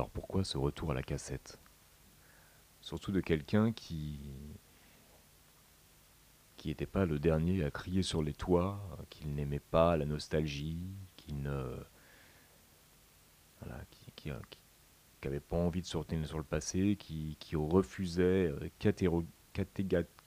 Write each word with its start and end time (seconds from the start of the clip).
Alors 0.00 0.08
pourquoi 0.08 0.44
ce 0.44 0.56
retour 0.56 0.92
à 0.92 0.94
la 0.94 1.02
cassette? 1.02 1.60
Surtout 2.80 3.12
de 3.12 3.20
quelqu'un 3.20 3.70
qui 3.70 4.18
qui 6.56 6.68
n'était 6.68 6.86
pas 6.86 7.04
le 7.04 7.18
dernier 7.18 7.62
à 7.62 7.70
crier 7.70 8.02
sur 8.02 8.22
les 8.22 8.32
toits, 8.32 8.80
qu'il 9.10 9.34
n'aimait 9.34 9.60
pas 9.60 9.98
la 9.98 10.06
nostalgie, 10.06 10.80
qu'il 11.18 11.42
ne 11.42 11.76
voilà, 13.60 13.84
qui, 14.16 14.30
n'avait 15.22 15.38
pas 15.38 15.58
envie 15.58 15.82
de 15.82 15.86
se 15.86 15.98
retenir 15.98 16.26
sur 16.26 16.38
le 16.38 16.44
passé, 16.44 16.96
qui, 16.96 17.36
refusait 17.54 18.48
euh, 18.48 18.70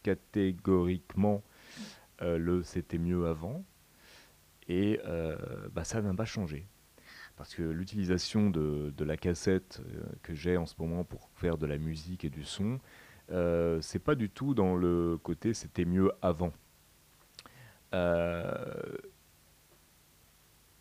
catégoriquement 0.04 1.42
euh, 2.22 2.38
le 2.38 2.62
c'était 2.62 3.00
mieux 3.00 3.26
avant. 3.26 3.66
Et 4.68 5.00
euh, 5.06 5.68
bah, 5.72 5.84
ça 5.84 6.00
n'a 6.00 6.14
pas 6.14 6.26
changé. 6.26 6.68
Parce 7.36 7.56
que 7.56 7.64
l'utilisation 7.64 8.50
de, 8.50 8.94
la 9.04 9.18
cassette 9.18 9.82
que 10.22 10.34
j'ai 10.34 10.58
en 10.58 10.66
ce 10.66 10.76
moment 10.78 11.04
pour 11.04 11.30
faire 11.36 11.58
de 11.58 11.66
la 11.66 11.78
musique 11.78 12.26
et 12.26 12.30
du 12.30 12.44
son, 12.44 12.80
euh, 13.32 13.82
c'est 13.82 14.00
pas 14.00 14.16
du 14.16 14.30
tout 14.30 14.54
dans 14.54 14.76
le 14.76 15.18
côté 15.18 15.54
c'était 15.54 15.86
mieux 15.86 16.12
avant. 16.22 16.54
Euh, 17.94 18.54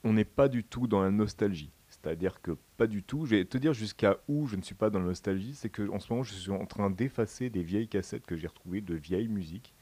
on 0.05 0.13
n'est 0.13 0.25
pas 0.25 0.49
du 0.49 0.65
tout 0.65 0.87
dans 0.87 1.03
la 1.03 1.11
nostalgie. 1.11 1.71
C'est-à-dire 1.89 2.41
que 2.41 2.57
pas 2.77 2.87
du 2.87 3.03
tout. 3.03 3.27
Je 3.27 3.37
vais 3.37 3.45
te 3.45 3.59
dire 3.59 3.73
jusqu'à 3.73 4.19
où 4.27 4.47
je 4.47 4.57
ne 4.57 4.63
suis 4.63 4.75
pas 4.75 4.91
dans 4.91 4.99
la 4.99 5.07
nostalgie, 5.07 5.55
c'est 5.55 5.69
que 5.69 5.89
en 5.91 6.01
ce 6.01 6.13
moment 6.13 6.25
je 6.25 6.33
suis 6.33 6.51
en 6.51 6.67
train 6.67 6.91
d'effacer 6.91 7.51
des 7.51 7.63
vieilles 7.63 7.89
cassettes 7.89 8.27
que 8.27 8.37
j'ai 8.37 8.49
retrouvées 8.49 8.81
de 8.81 8.95
vieilles 8.95 9.29
musiques. 9.29 9.73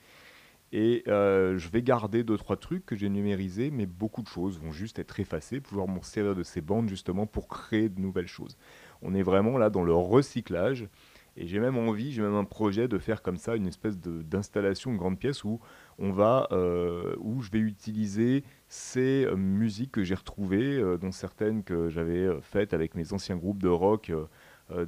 Et 0.72 1.02
euh, 1.08 1.58
je 1.58 1.68
vais 1.68 1.82
garder 1.82 2.22
deux 2.22 2.36
trois 2.36 2.56
trucs 2.56 2.86
que 2.86 2.94
j'ai 2.94 3.08
numérisés, 3.08 3.70
mais 3.70 3.86
beaucoup 3.86 4.22
de 4.22 4.28
choses 4.28 4.60
vont 4.60 4.70
juste 4.70 4.98
être 5.00 5.18
effacées, 5.18 5.60
pouvoir 5.60 5.88
m'en 5.88 6.02
servir 6.02 6.36
de 6.36 6.44
ces 6.44 6.60
bandes 6.60 6.88
justement 6.88 7.26
pour 7.26 7.48
créer 7.48 7.88
de 7.88 8.00
nouvelles 8.00 8.28
choses. 8.28 8.56
On 9.02 9.14
est 9.14 9.22
vraiment 9.22 9.58
là 9.58 9.68
dans 9.68 9.82
le 9.82 9.94
recyclage 9.94 10.88
et 11.36 11.48
j'ai 11.48 11.58
même 11.58 11.76
envie, 11.76 12.12
j'ai 12.12 12.22
même 12.22 12.36
un 12.36 12.44
projet 12.44 12.86
de 12.86 12.98
faire 12.98 13.22
comme 13.22 13.36
ça 13.36 13.56
une 13.56 13.66
espèce 13.66 13.98
d'installation, 13.98 14.92
une 14.92 14.96
grande 14.96 15.18
pièce 15.18 15.42
où 15.42 15.60
on 15.98 16.12
va, 16.12 16.46
euh, 16.52 17.16
où 17.18 17.42
je 17.42 17.50
vais 17.50 17.58
utiliser 17.60 18.44
ces 18.68 19.24
euh, 19.24 19.36
musiques 19.36 19.92
que 19.92 20.04
j'ai 20.04 20.14
retrouvées, 20.14 20.80
dont 21.00 21.12
certaines 21.12 21.64
que 21.64 21.88
j'avais 21.88 22.28
faites 22.42 22.74
avec 22.74 22.94
mes 22.94 23.12
anciens 23.12 23.36
groupes 23.36 23.62
de 23.62 23.68
rock 23.68 24.12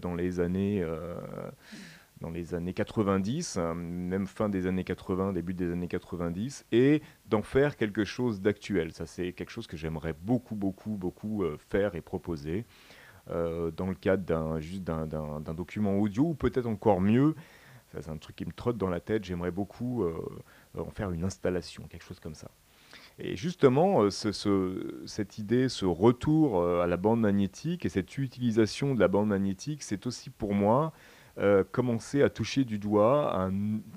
dans 0.00 0.14
les 0.14 0.39
années 0.39 0.84
dans 2.23 2.31
les 2.31 2.55
années 2.55 2.73
90, 2.73 3.59
hein, 3.59 3.75
même 3.75 4.27
fin 4.27 4.48
des 4.48 4.67
années 4.67 4.84
80, 4.84 5.34
début 5.34 5.53
des 5.53 5.70
années 5.70 5.89
90, 5.89 6.64
et 6.73 7.03
d'en 7.27 7.42
faire 7.42 7.77
quelque 7.77 8.05
chose 8.05 8.41
d'actuel. 8.41 8.92
Ça, 8.92 9.05
c'est 9.05 9.33
quelque 9.33 9.51
chose 9.51 9.67
que 9.67 9.77
j'aimerais 9.77 10.14
beaucoup, 10.23 10.55
beaucoup, 10.55 10.97
beaucoup 10.97 11.45
faire 11.69 11.95
et 11.95 12.01
proposer. 12.01 12.64
Euh, 13.31 13.70
dans 13.70 13.87
le 13.87 13.95
cadre 13.95 14.25
d'un 14.25 14.59
juste 14.59 14.83
d'un 14.83 15.55
document 15.55 15.97
audio, 15.98 16.31
ou 16.31 16.34
peut-être 16.34 16.67
encore 16.67 17.01
mieux, 17.01 17.37
c'est 17.92 18.09
un 18.09 18.17
truc 18.17 18.34
qui 18.34 18.45
me 18.45 18.53
trotte 18.53 18.77
dans 18.77 18.89
la 18.89 19.01
tête, 19.01 19.25
j'aimerais 19.25 19.53
beaucoup 19.53 20.03
euh, 20.03 20.14
en 20.77 20.91
faire 20.91 21.11
une 21.12 21.23
installation, 21.23 21.84
quelque 21.89 22.05
chose 22.05 22.19
comme 22.19 22.34
ça. 22.34 22.51
Et 23.19 23.36
justement, 23.36 24.03
euh, 24.03 24.11
ce, 24.11 25.03
cette 25.07 25.39
idée, 25.39 25.69
ce 25.69 25.84
retour 25.84 26.64
à 26.67 26.86
la 26.89 26.97
bande 26.97 27.20
magnétique 27.20 27.86
et 27.86 27.89
cette 27.89 28.19
utilisation 28.19 28.95
de 28.95 29.01
la 29.01 29.09
bande 29.09 29.29
magnétique, 29.29 29.84
c'est 29.84 30.07
aussi 30.07 30.31
pour 30.31 30.53
moi 30.53 30.92
commencer 31.70 32.22
à 32.22 32.30
toucher 32.30 32.64
du 32.64 32.78
doigt 32.78 33.50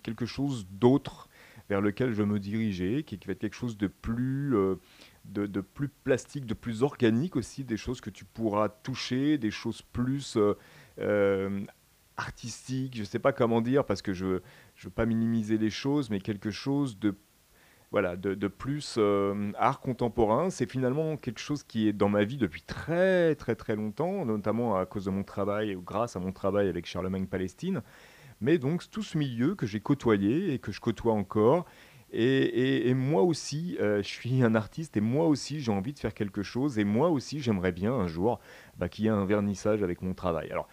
quelque 0.03 0.25
chose 0.25 0.67
d'autre 0.71 1.29
vers 1.69 1.81
lequel 1.81 2.13
je 2.13 2.23
me 2.23 2.39
diriger, 2.39 3.03
qui, 3.03 3.19
va 3.25 3.33
être 3.33 3.39
quelque 3.39 3.55
chose 3.55 3.77
de 3.77 3.87
plus 3.87 4.55
de, 5.29 5.61
plus 5.61 5.89
plastique, 5.89 6.45
de 6.45 6.53
plus 6.53 6.83
organique 6.83 7.35
aussi, 7.35 7.63
des 7.63 7.77
choses 7.77 8.01
que 8.01 8.09
tu 8.09 8.25
pourras 8.25 8.69
toucher, 8.69 9.37
des 9.37 9.51
choses 9.51 9.81
plus 9.81 10.37
euh, 10.37 10.53
euh, 10.99 11.61
artistiques, 12.17 12.95
je 12.95 13.01
ne 13.01 13.05
sais 13.05 13.19
pas 13.19 13.33
comment 13.33 13.61
dire, 13.61 13.85
parce 13.85 14.01
que 14.01 14.13
je 14.13 14.25
ne 14.25 14.39
veux 14.83 14.89
pas 14.89 15.05
minimiser 15.05 15.57
les 15.57 15.69
choses, 15.69 16.09
mais 16.09 16.19
quelque 16.19 16.51
chose 16.51 16.99
de 16.99 17.15
voilà, 17.91 18.15
de, 18.15 18.47
plus 18.47 18.95
euh, 18.97 19.51
art 19.57 19.79
contemporain. 19.79 20.49
C'est 20.49 20.69
finalement 20.69 21.17
quelque 21.17 21.39
chose 21.39 21.63
qui 21.63 21.87
est 21.87 21.93
dans 21.93 22.09
ma 22.09 22.23
vie 22.23 22.37
depuis 22.37 22.61
très 22.61 23.35
très 23.35 23.55
très 23.55 23.75
longtemps, 23.75 24.25
notamment 24.25 24.77
à 24.77 24.85
cause 24.85 25.05
de 25.05 25.11
mon 25.11 25.23
travail 25.23 25.75
ou 25.75 25.81
grâce 25.81 26.15
à 26.15 26.19
mon 26.19 26.31
travail 26.31 26.67
avec 26.67 26.85
Charlemagne 26.85 27.27
Palestine. 27.27 27.81
Mais 28.41 28.57
donc 28.57 28.89
tout 28.91 29.03
ce 29.03 29.17
milieu 29.17 29.55
que 29.55 29.65
j'ai 29.65 29.79
côtoyé 29.79 30.53
et 30.53 30.59
que 30.59 30.71
je 30.71 30.81
côtoie 30.81 31.13
encore 31.13 31.65
et, 32.17 32.93
moi 32.93 33.23
aussi, 33.23 33.77
euh, 33.81 34.01
je 34.01 34.07
suis 34.07 34.41
un 34.41 34.55
artiste 34.55 34.95
et 34.95 35.01
moi 35.01 35.27
aussi, 35.27 35.59
j'ai 35.59 35.71
envie 35.71 35.91
de 35.91 35.99
faire 35.99 36.13
quelque 36.13 36.43
chose. 36.43 36.79
Et 36.79 36.85
moi 36.85 37.09
aussi, 37.09 37.41
j'aimerais 37.41 37.73
bien 37.73 37.93
un 37.93 38.07
jour 38.07 38.39
bah, 38.77 38.87
qu'il 38.87 39.05
y 39.05 39.07
ait 39.07 39.11
un 39.11 39.25
vernissage 39.25 39.83
avec 39.83 40.01
mon 40.01 40.13
travail. 40.13 40.49
Alors, 40.51 40.69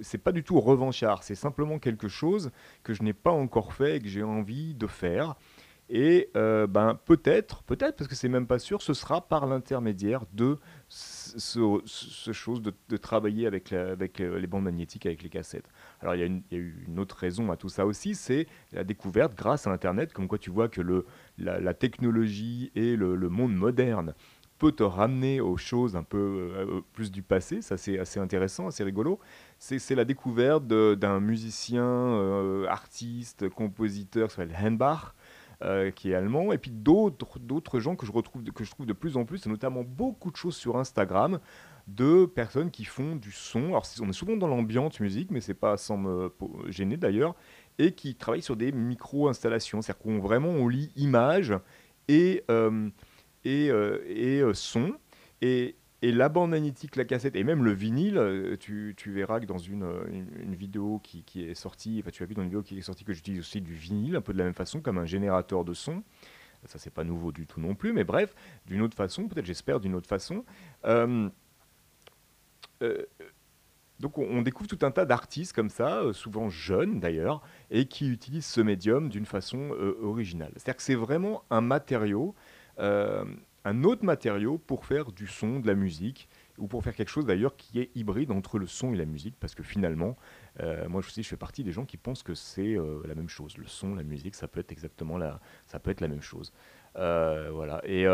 c'est 0.00 0.18
pas 0.18 0.32
du 0.32 0.42
tout 0.42 0.58
revanchard, 0.60 1.22
c'est 1.22 1.34
simplement 1.34 1.78
quelque 1.78 2.08
chose 2.08 2.50
que 2.84 2.94
je 2.94 3.02
n'ai 3.02 3.12
pas 3.12 3.32
encore 3.32 3.74
fait 3.74 3.96
et 3.96 4.00
que 4.00 4.08
j'ai 4.08 4.22
envie 4.22 4.74
de 4.74 4.86
faire. 4.86 5.34
Et 5.90 6.28
euh, 6.36 6.66
ben, 6.66 6.98
peut-être, 7.06 7.62
peut-être, 7.62 7.96
parce 7.96 8.08
que 8.08 8.14
c'est 8.14 8.28
même 8.28 8.46
pas 8.46 8.58
sûr, 8.58 8.82
ce 8.82 8.92
sera 8.92 9.26
par 9.26 9.46
l'intermédiaire 9.46 10.24
de 10.34 10.58
ce, 10.88 11.80
chose 12.32 12.62
de, 12.62 12.96
travailler 12.96 13.46
avec, 13.46 13.72
avec 13.72 14.18
les 14.18 14.46
bandes 14.46 14.64
magnétiques, 14.64 15.06
avec 15.06 15.22
les 15.22 15.30
cassettes. 15.30 15.68
Alors 16.00 16.14
il 16.14 16.20
y, 16.20 16.24
a 16.24 16.58
une, 16.58 16.98
autre 16.98 17.16
raison 17.16 17.50
à 17.50 17.56
tout 17.56 17.68
ça 17.70 17.86
aussi, 17.86 18.14
c'est 18.14 18.46
la 18.72 18.84
découverte 18.84 19.34
grâce 19.34 19.66
à 19.66 19.70
Internet, 19.70 20.12
comme 20.12 20.28
quoi 20.28 20.38
tu 20.38 20.50
vois 20.50 20.68
que 20.68 20.82
le, 20.82 21.06
la, 21.38 21.74
technologie 21.74 22.70
et 22.74 22.96
le, 22.96 23.16
monde 23.28 23.54
moderne 23.54 24.14
peut 24.58 24.72
te 24.72 24.82
ramener 24.82 25.40
aux 25.40 25.56
choses 25.56 25.96
un 25.96 26.02
peu 26.02 26.18
euh, 26.18 26.80
plus 26.92 27.12
du 27.12 27.22
passé, 27.22 27.62
ça 27.62 27.76
c'est 27.76 27.98
assez 27.98 28.18
intéressant, 28.18 28.66
assez 28.66 28.82
rigolo. 28.82 29.20
C'est 29.58 29.94
la 29.94 30.04
découverte 30.04 30.66
d'un 30.66 31.20
musicien, 31.20 31.84
euh, 31.84 32.66
artiste, 32.66 33.48
compositeur 33.48 34.28
qui 34.28 34.34
s'appelle 34.34 34.56
Henbach, 34.60 35.14
euh, 35.62 35.90
qui 35.90 36.12
est 36.12 36.14
allemand, 36.14 36.52
et 36.52 36.58
puis 36.58 36.70
d'autres 36.70 37.80
gens 37.80 37.96
que 37.96 38.06
je, 38.06 38.12
retrouve, 38.12 38.44
que 38.44 38.64
je 38.64 38.70
trouve 38.70 38.86
de 38.86 38.92
plus 38.92 39.16
en 39.16 39.24
plus, 39.24 39.46
notamment 39.46 39.82
beaucoup 39.82 40.30
de 40.30 40.36
choses 40.36 40.56
sur 40.56 40.76
Instagram, 40.76 41.40
de 41.88 42.26
personnes 42.26 42.70
qui 42.70 42.84
font 42.84 43.16
du 43.16 43.32
son. 43.32 43.68
Alors, 43.68 43.84
on 44.00 44.08
est 44.08 44.12
souvent 44.12 44.36
dans 44.36 44.46
l'ambiance 44.46 45.00
musique, 45.00 45.30
mais 45.30 45.40
c'est 45.40 45.54
pas 45.54 45.76
sans 45.76 45.96
me 45.96 46.32
gêner 46.68 46.96
d'ailleurs, 46.96 47.34
et 47.78 47.92
qui 47.92 48.14
travaillent 48.14 48.42
sur 48.42 48.56
des 48.56 48.72
micro-installations. 48.72 49.82
C'est-à-dire 49.82 50.02
qu'on 50.02 50.18
vraiment 50.18 50.50
on 50.50 50.68
lit 50.68 50.92
image 50.96 51.54
et, 52.08 52.44
euh, 52.50 52.90
et, 53.44 53.70
euh, 53.70 53.98
et 54.06 54.42
son. 54.54 54.92
Et, 55.40 55.76
et 56.00 56.12
la 56.12 56.28
bande 56.28 56.50
magnétique, 56.50 56.94
la 56.94 57.04
cassette 57.04 57.34
et 57.34 57.42
même 57.42 57.64
le 57.64 57.72
vinyle, 57.72 58.18
euh, 58.18 58.56
tu, 58.56 58.94
verras 59.06 59.40
que 59.40 59.46
dans 59.46 59.58
une, 59.58 59.84
une, 60.40 60.54
vidéo 60.54 61.00
qui, 61.02 61.24
est 61.42 61.54
sortie, 61.54 61.98
enfin 62.00 62.10
tu 62.10 62.22
as 62.22 62.26
vu 62.26 62.34
dans 62.34 62.42
une 62.42 62.48
vidéo 62.48 62.62
qui 62.62 62.78
est 62.78 62.82
sortie 62.82 63.04
que 63.04 63.12
j'utilise 63.12 63.40
aussi 63.40 63.60
du 63.60 63.74
vinyle, 63.74 64.14
un 64.14 64.20
peu 64.20 64.32
de 64.32 64.38
la 64.38 64.44
même 64.44 64.54
façon, 64.54 64.80
comme 64.80 64.98
un 64.98 65.06
générateur 65.06 65.64
de 65.64 65.74
son. 65.74 66.02
Ça, 66.66 66.78
c'est 66.78 66.92
pas 66.92 67.04
nouveau 67.04 67.30
du 67.30 67.46
tout 67.46 67.60
non 67.60 67.74
plus, 67.74 67.92
mais 67.92 68.04
bref, 68.04 68.34
d'une 68.66 68.82
autre 68.82 68.96
façon, 68.96 69.28
peut-être 69.28 69.46
j'espère 69.46 69.80
d'une 69.80 69.94
autre 69.94 70.08
façon. 70.08 70.44
Euh, 70.84 71.28
euh, 72.82 73.04
donc 74.00 74.18
on, 74.18 74.42
découvre 74.42 74.68
tout 74.68 74.84
un 74.84 74.90
tas 74.92 75.04
d'artistes 75.04 75.52
comme 75.52 75.70
ça, 75.70 76.02
souvent 76.12 76.48
jeunes 76.48 77.00
d'ailleurs, 77.00 77.42
et 77.70 77.86
qui 77.86 78.08
utilisent 78.08 78.46
ce 78.46 78.60
médium 78.60 79.08
d'une 79.08 79.26
façon 79.26 79.70
originale. 80.00 80.52
C'est-à-dire 80.54 80.76
que 80.76 80.82
c'est 80.82 80.94
vraiment 80.94 81.42
un 81.50 81.60
matériau 81.60 82.36
un 83.64 83.84
autre 83.84 84.04
matériau 84.04 84.58
pour 84.58 84.84
faire 84.86 85.12
du 85.12 85.26
son, 85.26 85.60
de 85.60 85.66
la 85.66 85.74
musique, 85.74 86.28
ou 86.58 86.66
pour 86.66 86.82
faire 86.82 86.94
quelque 86.94 87.10
chose 87.10 87.26
d'ailleurs 87.26 87.56
qui 87.56 87.80
est 87.80 87.90
hybride 87.94 88.30
entre 88.30 88.58
le 88.58 88.66
son 88.66 88.92
et 88.92 88.96
la 88.96 89.04
musique, 89.04 89.36
parce 89.38 89.54
que 89.54 89.62
finalement, 89.62 90.16
euh, 90.60 90.88
moi 90.88 91.00
aussi 91.00 91.22
je 91.22 91.28
fais 91.28 91.36
partie 91.36 91.64
des 91.64 91.72
gens 91.72 91.84
qui 91.84 91.96
pensent 91.96 92.22
que 92.22 92.34
c'est 92.34 92.76
euh, 92.76 93.02
la 93.06 93.14
même 93.14 93.28
chose. 93.28 93.56
Le 93.58 93.66
son, 93.66 93.94
la 93.94 94.02
musique, 94.02 94.34
ça 94.34 94.48
peut 94.48 94.60
être 94.60 94.72
exactement 94.72 95.18
la, 95.18 95.40
ça 95.66 95.78
peut 95.78 95.90
être 95.90 96.00
la 96.00 96.08
même 96.08 96.22
chose. 96.22 96.52
Euh, 96.96 97.50
voilà. 97.52 97.80
Et 97.84 98.06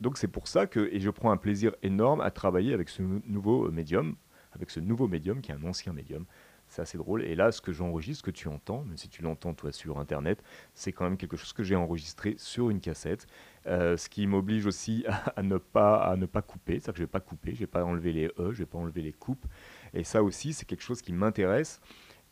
donc 0.00 0.18
c'est 0.18 0.28
pour 0.28 0.48
ça 0.48 0.66
que, 0.66 0.88
et 0.92 1.00
je 1.00 1.10
prends 1.10 1.30
un 1.30 1.36
plaisir 1.36 1.74
énorme 1.82 2.20
à 2.20 2.30
travailler 2.30 2.72
avec 2.72 2.88
ce 2.88 3.02
nouveau 3.02 3.70
médium, 3.70 4.16
avec 4.52 4.70
ce 4.70 4.80
nouveau 4.80 5.08
médium 5.08 5.40
qui 5.40 5.52
est 5.52 5.54
un 5.54 5.64
ancien 5.64 5.92
médium. 5.92 6.24
C'est 6.68 6.82
assez 6.82 6.98
drôle. 6.98 7.24
Et 7.24 7.34
là, 7.34 7.50
ce 7.50 7.60
que 7.60 7.72
j'enregistre, 7.72 8.24
ce 8.24 8.30
que 8.30 8.36
tu 8.36 8.48
entends, 8.48 8.82
même 8.84 8.96
si 8.96 9.08
tu 9.08 9.22
l'entends 9.22 9.54
toi 9.54 9.72
sur 9.72 9.98
Internet, 9.98 10.42
c'est 10.74 10.92
quand 10.92 11.04
même 11.04 11.16
quelque 11.16 11.36
chose 11.36 11.52
que 11.52 11.62
j'ai 11.62 11.76
enregistré 11.76 12.34
sur 12.38 12.70
une 12.70 12.80
cassette. 12.80 13.26
Euh, 13.66 13.96
ce 13.96 14.08
qui 14.08 14.26
m'oblige 14.26 14.66
aussi 14.66 15.04
à, 15.36 15.42
ne 15.42 15.58
pas, 15.58 15.96
à 15.96 16.16
ne 16.16 16.26
pas 16.26 16.42
couper. 16.42 16.74
C'est-à-dire 16.74 16.92
que 16.92 16.98
je 16.98 17.02
ne 17.02 17.06
vais 17.06 17.10
pas 17.10 17.20
couper, 17.20 17.50
je 17.50 17.56
ne 17.56 17.60
vais 17.60 17.66
pas 17.66 17.84
enlever 17.84 18.12
les 18.12 18.26
E, 18.26 18.32
je 18.38 18.42
ne 18.44 18.52
vais 18.52 18.66
pas 18.66 18.78
enlever 18.78 19.02
les 19.02 19.12
coupes. 19.12 19.46
Et 19.94 20.04
ça 20.04 20.22
aussi, 20.22 20.52
c'est 20.52 20.66
quelque 20.66 20.82
chose 20.82 21.02
qui 21.02 21.12
m'intéresse 21.12 21.80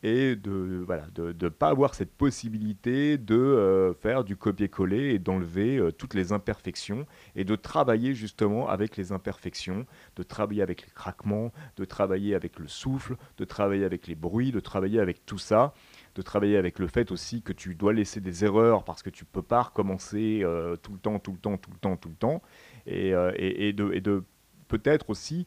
et 0.07 0.35
de 0.35 0.83
voilà 0.85 1.05
de 1.13 1.35
ne 1.39 1.49
pas 1.49 1.69
avoir 1.69 1.93
cette 1.93 2.11
possibilité 2.11 3.17
de 3.17 3.35
euh, 3.35 3.93
faire 3.93 4.23
du 4.23 4.37
copier-coller 4.37 5.13
et 5.13 5.19
d'enlever 5.19 5.77
euh, 5.77 5.91
toutes 5.91 6.13
les 6.13 6.31
imperfections 6.31 7.05
et 7.35 7.43
de 7.43 7.55
travailler 7.55 8.13
justement 8.13 8.69
avec 8.69 8.95
les 8.95 9.11
imperfections, 9.11 9.85
de 10.15 10.23
travailler 10.23 10.61
avec 10.61 10.85
les 10.85 10.91
craquements, 10.91 11.51
de 11.75 11.85
travailler 11.85 12.35
avec 12.35 12.59
le 12.59 12.67
souffle, 12.67 13.17
de 13.37 13.45
travailler 13.45 13.83
avec 13.83 14.07
les 14.07 14.15
bruits, 14.15 14.51
de 14.51 14.59
travailler 14.59 14.99
avec 14.99 15.25
tout 15.25 15.37
ça, 15.37 15.73
de 16.15 16.21
travailler 16.21 16.57
avec 16.57 16.79
le 16.79 16.87
fait 16.87 17.11
aussi 17.11 17.41
que 17.41 17.53
tu 17.53 17.75
dois 17.75 17.93
laisser 17.93 18.21
des 18.21 18.45
erreurs 18.45 18.83
parce 18.83 19.03
que 19.03 19.09
tu 19.09 19.25
peux 19.25 19.41
pas 19.41 19.63
recommencer 19.63 20.41
euh, 20.43 20.77
tout 20.77 20.93
le 20.93 20.99
temps, 20.99 21.19
tout 21.19 21.33
le 21.33 21.37
temps, 21.37 21.57
tout 21.57 21.71
le 21.71 21.77
temps, 21.79 21.97
tout 21.97 22.09
le 22.09 22.15
temps, 22.15 22.41
et, 22.85 23.11
et, 23.35 23.73
de, 23.73 23.91
et 23.91 23.99
de 23.99 24.23
peut-être 24.69 25.09
aussi 25.09 25.45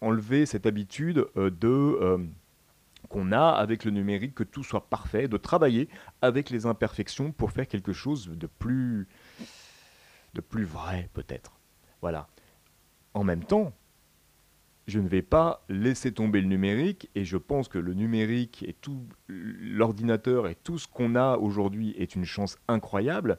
enlever 0.00 0.46
cette 0.46 0.66
habitude 0.66 1.26
de 1.34 2.28
qu'on 3.14 3.30
a 3.30 3.50
avec 3.50 3.84
le 3.84 3.92
numérique, 3.92 4.34
que 4.34 4.42
tout 4.42 4.64
soit 4.64 4.90
parfait, 4.90 5.28
de 5.28 5.36
travailler 5.36 5.88
avec 6.20 6.50
les 6.50 6.66
imperfections 6.66 7.30
pour 7.30 7.52
faire 7.52 7.68
quelque 7.68 7.92
chose 7.92 8.28
de 8.28 8.48
plus, 8.48 9.06
de 10.34 10.40
plus 10.40 10.64
vrai 10.64 11.08
peut-être. 11.12 11.60
Voilà. 12.00 12.26
En 13.14 13.22
même 13.22 13.44
temps, 13.44 13.72
je 14.88 14.98
ne 14.98 15.06
vais 15.06 15.22
pas 15.22 15.64
laisser 15.68 16.10
tomber 16.10 16.40
le 16.40 16.48
numérique 16.48 17.08
et 17.14 17.24
je 17.24 17.36
pense 17.36 17.68
que 17.68 17.78
le 17.78 17.94
numérique 17.94 18.64
et 18.66 18.72
tout 18.72 19.06
l'ordinateur 19.28 20.48
et 20.48 20.56
tout 20.56 20.78
ce 20.80 20.88
qu'on 20.88 21.14
a 21.14 21.36
aujourd'hui 21.36 21.94
est 21.96 22.16
une 22.16 22.24
chance 22.24 22.58
incroyable 22.66 23.38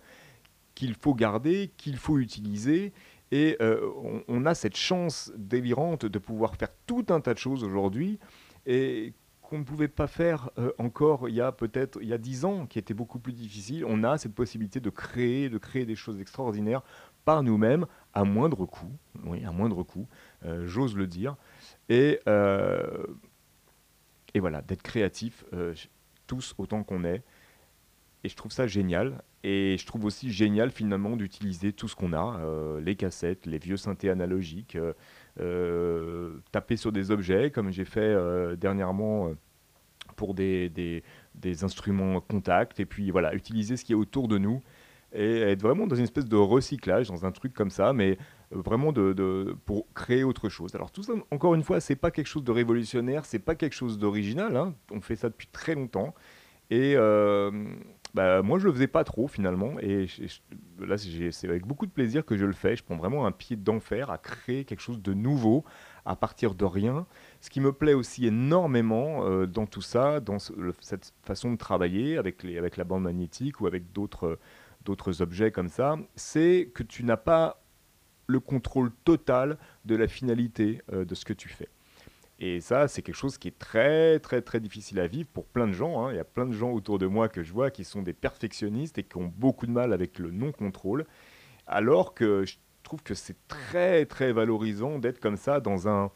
qu'il 0.74 0.94
faut 0.94 1.14
garder, 1.14 1.74
qu'il 1.76 1.98
faut 1.98 2.20
utiliser 2.20 2.94
et 3.32 3.58
euh, 3.60 3.92
on, 4.30 4.46
a 4.46 4.56
cette 4.56 4.78
chance 4.78 5.34
délirante 5.36 6.06
de 6.06 6.20
pouvoir 6.20 6.56
faire 6.56 6.70
tout 6.88 7.08
un 7.10 7.20
tas 7.20 7.34
de 7.34 7.40
choses 7.40 7.66
aujourd'hui 7.66 8.20
et 8.66 9.14
ne 9.60 9.64
pouvait 9.64 9.88
pas 9.88 10.08
faire 10.08 10.50
euh, 10.58 10.72
encore 10.78 11.30
il 11.30 11.36
y 11.36 11.42
a 11.42 11.52
peut-être 11.52 12.00
il 12.02 12.08
y 12.08 12.14
a 12.14 12.18
dix 12.18 12.46
ans, 12.46 12.66
qui 12.66 12.80
était 12.80 12.94
beaucoup 12.94 13.20
plus 13.20 13.34
difficile. 13.34 13.86
On 13.88 14.04
a 14.04 14.18
cette 14.18 14.34
possibilité 14.34 14.80
de 14.80 14.90
créer, 14.90 15.50
de 15.50 15.58
créer 15.58 15.86
des 15.86 15.96
choses 15.96 16.20
extraordinaires 16.20 16.82
par 17.26 17.44
nous-mêmes 17.44 17.86
à 18.14 18.24
moindre 18.24 18.66
coût, 18.66 18.92
oui, 19.24 19.44
à 19.46 19.52
moindre 19.52 19.84
coût, 19.84 20.08
euh, 20.46 20.66
j'ose 20.68 20.96
le 20.96 21.08
dire, 21.08 21.36
et, 21.90 22.20
euh, 22.28 23.06
et 24.34 24.40
voilà, 24.40 24.62
d'être 24.62 24.84
créatif 24.84 25.44
tous 26.28 26.54
autant 26.58 26.84
qu'on 26.84 27.04
est. 27.04 27.24
Et 28.26 28.30
je 28.30 28.36
trouve 28.36 28.52
ça 28.52 28.66
génial. 28.66 29.22
Et 29.44 29.78
je 29.78 29.86
trouve 29.86 30.06
aussi 30.06 30.32
génial 30.32 30.72
finalement 30.72 31.16
d'utiliser 31.16 31.72
tout 31.72 31.88
ce 31.88 31.96
qu'on 31.96 32.14
a, 32.14 32.42
les 32.84 32.96
cassettes, 32.96 33.46
les 33.46 33.60
vieux 33.60 33.78
synthés 33.78 34.10
analogiques, 34.10 34.76
euh, 35.42 36.38
taper 36.54 36.78
sur 36.78 36.94
des 36.94 37.12
objets, 37.12 37.52
comme 37.52 37.70
j'ai 37.70 37.84
fait 37.84 38.00
euh, 38.00 38.56
dernièrement 38.56 39.28
euh, 39.28 39.34
pour 40.16 40.34
des, 40.34 40.70
des, 40.70 41.04
des, 41.36 41.66
instruments 41.66 42.22
contact, 42.22 42.80
et 42.80 42.86
puis 42.86 43.12
voilà, 43.12 43.36
utiliser 43.36 43.76
ce 43.76 43.84
qui 43.84 43.92
est 43.92 43.96
autour 43.96 44.30
de 44.30 44.38
nous, 44.38 44.64
et 45.12 45.42
être 45.42 45.62
vraiment 45.62 45.88
dans 45.88 45.96
une 45.96 46.06
espèce 46.06 46.26
de 46.26 46.38
recyclage, 46.38 47.10
dans 47.10 47.26
un 47.26 47.34
truc 47.34 47.54
comme 47.54 47.70
ça, 47.70 47.92
mais 47.92 48.18
vraiment 48.50 48.94
de, 48.94 49.58
pour 49.66 49.92
créer 49.94 50.24
autre 50.24 50.48
chose. 50.48 50.74
Alors 50.74 50.90
tout 50.90 51.04
ça, 51.04 51.14
encore 51.32 51.54
une 51.54 51.64
fois, 51.64 51.82
c'est 51.82 51.98
pas 51.98 52.12
quelque 52.12 52.28
chose 52.28 52.46
de 52.46 52.52
révolutionnaire, 52.52 53.26
c'est 53.26 53.40
pas 53.40 53.56
quelque 53.56 53.76
chose 53.76 54.00
d'original, 54.00 54.56
hein. 54.56 54.74
on 54.90 55.02
fait 55.02 55.18
ça 55.18 55.28
depuis 55.28 55.48
très 55.52 55.76
longtemps, 55.76 56.16
et 56.70 56.96
bah, 58.16 58.42
moi, 58.42 58.60
je 58.60 58.66
le 58.68 58.72
faisais 58.72 58.88
pas 58.88 59.04
trop 59.04 59.28
finalement. 59.28 59.78
Et 59.82 60.08
là, 60.80 60.96
c'est 60.98 61.50
avec 61.50 61.68
beaucoup 61.68 61.86
de 61.86 61.92
plaisir 61.92 62.26
que 62.26 62.38
je 62.38 62.46
le 62.46 62.54
fais. 62.54 62.78
Je 62.78 62.84
prends 62.84 62.96
vraiment 62.96 63.26
un 63.26 63.34
pied 63.34 63.58
d'enfer 63.58 64.10
à 64.10 64.18
créer 64.18 64.64
quelque 64.64 64.80
chose 64.80 65.02
de 65.02 65.14
nouveau 65.14 65.66
à 66.06 66.16
partir 66.16 66.56
de 66.56 66.64
rien. 66.64 67.08
Ce 67.42 67.50
qui 67.50 67.60
me 67.60 67.74
plaît 67.74 67.94
aussi 67.94 68.26
énormément 68.26 69.26
euh, 69.26 69.46
dans 69.46 69.66
tout 69.66 69.82
ça, 69.82 70.22
dans 70.22 70.38
cette 70.80 71.14
façon 71.24 71.52
de 71.52 71.58
travailler 71.58 72.18
avec, 72.18 72.44
les, 72.44 72.58
avec 72.58 72.78
la 72.78 72.86
bande 72.86 73.04
magnétique 73.04 73.60
ou 73.60 73.68
avec 73.68 73.92
d'autres 73.92 74.40
d'autres 74.86 75.24
objets 75.24 75.52
comme 75.52 75.68
ça, 75.68 75.98
c'est 76.16 76.72
que 76.76 76.84
tu 76.84 77.04
n'as 77.04 77.18
pas 77.18 77.60
le 78.28 78.40
contrôle 78.40 78.92
total 79.04 79.58
de 79.84 79.96
la 79.96 80.08
finalité 80.08 80.82
euh, 80.94 81.06
de 81.06 81.16
ce 81.16 81.26
que 81.26 81.34
tu 81.34 81.50
fais. 81.50 81.70
Et 82.40 82.60
ça, 82.60 82.88
c'est 82.88 83.02
quelque 83.02 83.16
chose 83.16 83.38
qui 83.38 83.48
est 83.48 83.58
très, 83.58 84.20
très, 84.20 84.42
très 84.42 84.60
difficile 84.60 85.00
à 85.00 85.08
vivre 85.08 85.30
pour 85.32 85.46
plein 85.46 85.68
de 85.68 85.74
gens. 85.74 86.06
Hein. 86.06 86.12
Il 86.12 86.18
y 86.18 86.20
a 86.20 86.26
plein 86.26 86.46
de 86.46 86.52
gens 86.52 86.72
autour 86.72 87.00
de 87.00 87.08
moi 87.08 87.30
que 87.30 87.44
je 87.44 87.54
vois 87.54 87.72
qui 87.72 87.86
sont 87.86 88.02
des 88.02 88.14
perfectionnistes 88.14 88.98
et 88.98 89.04
qui 89.04 89.18
ont 89.18 89.32
beaucoup 89.38 89.66
de 89.66 89.72
mal 89.72 89.94
avec 89.94 90.20
le 90.20 90.32
non-contrôle. 90.32 91.06
Alors 91.66 92.14
que 92.14 92.46
je 92.46 92.58
trouve 92.84 93.02
que 93.04 93.14
c'est 93.14 93.38
très, 93.48 94.06
très 94.06 94.34
valorisant 94.34 95.00
d'être 95.00 95.20
comme 95.20 95.38
ça 95.38 95.60
dans 95.60 95.88
un 95.88 96.12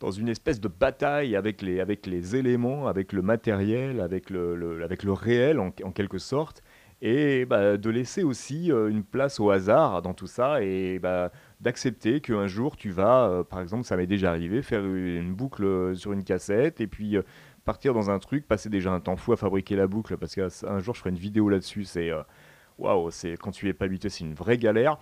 dans 0.00 0.10
une 0.10 0.28
espèce 0.28 0.60
de 0.60 0.68
bataille 0.68 1.36
avec 1.36 1.62
les, 1.62 1.80
avec 1.80 2.06
les 2.06 2.34
éléments, 2.34 2.88
avec 2.88 3.12
le 3.12 3.22
matériel, 3.22 4.00
avec 4.00 4.28
le, 4.28 4.82
avec 4.82 5.04
le 5.04 5.12
réel 5.12 5.60
en, 5.60 5.72
en 5.82 5.92
quelque 5.92 6.18
sorte, 6.18 6.63
et 7.02 7.44
bah, 7.44 7.76
de 7.76 7.90
laisser 7.90 8.22
aussi 8.22 8.72
euh, 8.72 8.88
une 8.88 9.04
place 9.04 9.40
au 9.40 9.50
hasard 9.50 10.02
dans 10.02 10.14
tout 10.14 10.26
ça, 10.26 10.62
et 10.62 10.98
bah, 10.98 11.30
d'accepter 11.60 12.20
qu'un 12.20 12.46
jour 12.46 12.76
tu 12.76 12.90
vas, 12.90 13.28
euh, 13.28 13.44
par 13.44 13.60
exemple, 13.60 13.84
ça 13.84 13.96
m'est 13.96 14.06
déjà 14.06 14.30
arrivé, 14.30 14.62
faire 14.62 14.84
une 14.84 15.34
boucle 15.34 15.64
euh, 15.64 15.94
sur 15.94 16.12
une 16.12 16.24
cassette 16.24 16.80
et 16.80 16.86
puis 16.86 17.16
partir 17.64 17.94
dans 17.94 18.10
un 18.10 18.18
truc, 18.18 18.46
passer 18.46 18.68
déjà 18.68 18.92
un 18.92 19.00
temps 19.00 19.16
fou 19.16 19.32
à 19.32 19.36
fabriquer 19.36 19.76
la 19.76 19.86
boucle 19.86 20.16
parce 20.16 20.34
qu'un 20.34 20.78
jour 20.78 20.94
je 20.94 21.00
ferai 21.00 21.10
une 21.10 21.18
vidéo 21.18 21.48
là-dessus. 21.48 21.84
C'est 21.84 22.10
waouh, 22.78 23.10
quand 23.40 23.50
tu 23.50 23.68
es 23.68 23.72
pas 23.72 23.86
habitué, 23.86 24.08
c'est 24.10 24.24
une 24.24 24.34
vraie 24.34 24.58
galère. 24.58 24.98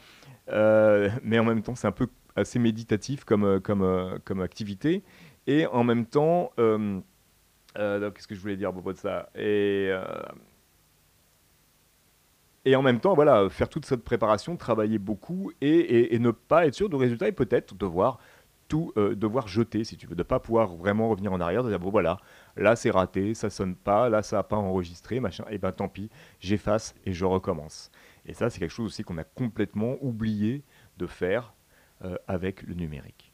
mais 0.49 1.39
en 1.39 1.45
même 1.45 1.63
temps, 1.63 1.75
c'est 1.75 1.89
un 1.89 1.93
peu 1.93 2.07
assez 2.37 2.59
méditatif 2.59 3.25
comme, 3.25 3.61
comme, 3.61 4.19
comme 4.25 4.41
activité. 4.41 5.03
Et 5.49 5.67
en 5.67 5.83
même 5.83 6.07
temps, 6.07 6.53
qu'est-ce 6.57 8.29
que 8.29 8.35
je 8.35 8.41
voulais 8.41 8.57
dire 8.57 8.69
à 8.69 8.73
propos 8.73 8.93
de 8.93 8.99
ça 8.99 9.29
et 12.65 12.77
en 12.77 12.83
même 12.83 13.01
temps, 13.01 13.15
voilà, 13.15 13.49
faire 13.51 13.69
toute 13.69 13.87
cette 13.87 14.05
préparation, 14.05 14.57
travailler 14.57 14.99
beaucoup 14.99 15.51
et, 15.61 16.17
ne 16.19 16.31
pas 16.31 16.67
être 16.67 16.75
sûr 16.75 16.89
du 16.89 16.97
résultat 16.97 17.29
et 17.29 17.33
peut-être 17.33 17.75
devoir 17.75 18.19
tout 18.69 18.93
euh, 18.97 19.15
devoir 19.15 19.49
jeter, 19.49 19.85
si 19.85 19.97
tu 19.97 20.07
veux, 20.07 20.15
de 20.15 20.21
ne 20.21 20.27
pas 20.27 20.41
pouvoir 20.41 20.69
vraiment 20.69 21.11
revenir 21.11 21.33
en 21.33 21.41
arrière, 21.41 21.63
de 21.63 21.69
dire 21.69 21.79
bon 21.79 21.91
voilà, 21.91 22.19
là 22.57 22.75
c'est 22.75 22.91
raté, 22.91 23.35
ça 23.35 23.51
sonne 23.51 23.75
pas, 23.75 24.09
là 24.09 24.23
ça 24.23 24.37
n'a 24.37 24.43
pas 24.45 24.57
enregistré, 24.57 25.21
machin, 25.21 25.45
et 25.51 25.59
ben 25.59 25.73
tant 25.73 25.89
pis, 25.89 26.09
j'efface 26.41 26.95
et 27.05 27.13
je 27.13 27.25
recommence. 27.25 27.91
Et 28.25 28.35
ça, 28.35 28.51
c'est 28.51 28.61
quelque 28.61 28.71
chose 28.71 28.87
aussi 28.87 29.03
qu'on 29.03 29.19
a 29.19 29.25
complètement 29.25 29.97
oublié 30.01 30.63
de 30.97 31.07
faire 31.07 31.55
euh, 32.05 32.17
avec 32.29 32.63
le 32.63 32.75
numérique. 32.75 33.33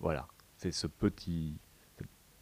Voilà, 0.00 0.26
c'est 0.56 0.72
ce 0.72 0.86
petit, 0.86 1.58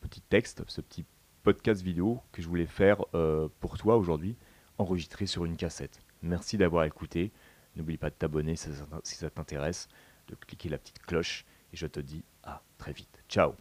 petit 0.00 0.20
texte, 0.20 0.62
ce 0.68 0.80
petit 0.80 1.04
podcast 1.42 1.82
vidéo 1.82 2.20
que 2.32 2.40
je 2.40 2.48
voulais 2.48 2.66
faire 2.66 3.04
euh, 3.14 3.48
pour 3.60 3.78
toi 3.78 3.96
aujourd'hui, 3.96 4.36
enregistré 4.78 5.26
sur 5.26 5.44
une 5.44 5.56
cassette. 5.56 6.00
Merci 6.22 6.56
d'avoir 6.56 6.84
écouté. 6.84 7.32
N'oublie 7.76 7.96
pas 7.96 8.10
de 8.10 8.14
t'abonner 8.14 8.56
si 8.56 8.70
ça 9.14 9.30
t'intéresse, 9.30 9.88
de 10.28 10.34
cliquer 10.34 10.68
la 10.68 10.78
petite 10.78 10.98
cloche. 11.00 11.44
Et 11.72 11.76
je 11.76 11.86
te 11.86 12.00
dis 12.00 12.24
à 12.42 12.62
très 12.78 12.92
vite. 12.92 13.22
Ciao 13.28 13.54